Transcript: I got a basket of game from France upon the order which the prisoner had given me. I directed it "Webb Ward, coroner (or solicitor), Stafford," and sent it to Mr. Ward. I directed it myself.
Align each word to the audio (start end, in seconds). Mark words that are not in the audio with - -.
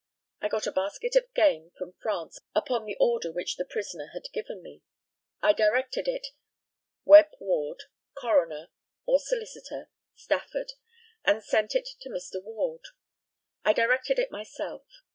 I 0.41 0.47
got 0.47 0.65
a 0.65 0.71
basket 0.71 1.15
of 1.15 1.31
game 1.35 1.69
from 1.77 1.93
France 2.01 2.39
upon 2.55 2.85
the 2.85 2.97
order 2.99 3.31
which 3.31 3.55
the 3.57 3.65
prisoner 3.65 4.07
had 4.15 4.31
given 4.33 4.63
me. 4.63 4.81
I 5.43 5.53
directed 5.53 6.07
it 6.07 6.25
"Webb 7.05 7.27
Ward, 7.39 7.83
coroner 8.15 8.69
(or 9.05 9.19
solicitor), 9.19 9.91
Stafford," 10.15 10.71
and 11.23 11.43
sent 11.43 11.75
it 11.75 11.87
to 11.99 12.09
Mr. 12.09 12.41
Ward. 12.43 12.81
I 13.63 13.73
directed 13.73 14.17
it 14.17 14.31
myself. 14.31 14.87